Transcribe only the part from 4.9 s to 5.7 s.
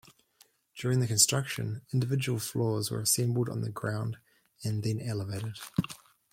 elevated.